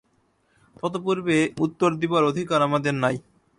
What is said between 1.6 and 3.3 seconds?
উত্তর দিবার অধিকার আমাদের নাই।